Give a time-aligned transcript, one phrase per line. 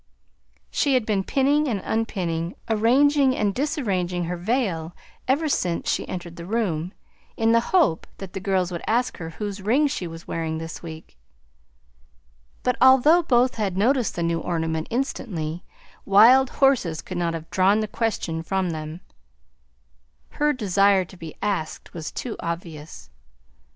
[0.71, 4.95] She had been pinning and unpinning, arranging and disarranging her veil
[5.27, 6.91] ever since she entered the room,
[7.37, 10.81] in the hope that the girls would ask her whose ring she was wearing this
[10.81, 11.17] week;
[12.63, 15.63] but although both had noticed the new ornament instantly,
[16.03, 19.01] wild horses could not have drawn the question from them;
[20.29, 23.11] her desire to be asked was too obvious.